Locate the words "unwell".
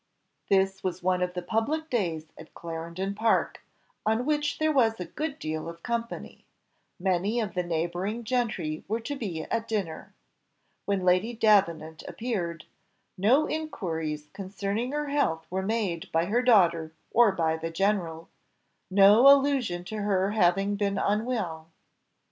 20.97-21.67